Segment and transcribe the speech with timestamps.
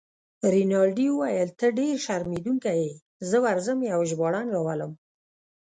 [0.53, 2.91] رینالډي وویل: ته ډیر شرمېدونکی يې،
[3.29, 4.91] زه ورځم یو ژباړن راولم.